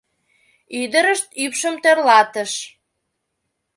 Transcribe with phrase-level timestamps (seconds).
[0.81, 2.51] —Ӱдырышт ӱпшым тӧрлатыш.